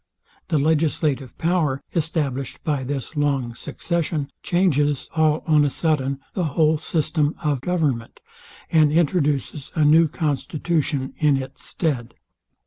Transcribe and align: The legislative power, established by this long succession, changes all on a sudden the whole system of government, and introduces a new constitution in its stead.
The 0.47 0.57
legislative 0.57 1.37
power, 1.37 1.79
established 1.93 2.63
by 2.63 2.83
this 2.83 3.15
long 3.15 3.53
succession, 3.53 4.31
changes 4.41 5.07
all 5.15 5.43
on 5.45 5.63
a 5.63 5.69
sudden 5.69 6.19
the 6.33 6.43
whole 6.57 6.79
system 6.79 7.35
of 7.43 7.61
government, 7.61 8.19
and 8.71 8.91
introduces 8.91 9.71
a 9.75 9.85
new 9.85 10.07
constitution 10.07 11.13
in 11.19 11.37
its 11.37 11.63
stead. 11.65 12.15